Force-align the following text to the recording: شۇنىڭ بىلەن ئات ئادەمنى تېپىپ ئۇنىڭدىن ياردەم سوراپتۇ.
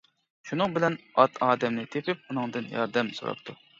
شۇنىڭ 0.51 0.71
بىلەن 0.77 0.95
ئات 1.23 1.37
ئادەمنى 1.49 1.85
تېپىپ 1.97 2.25
ئۇنىڭدىن 2.29 2.73
ياردەم 2.77 3.13
سوراپتۇ. 3.21 3.57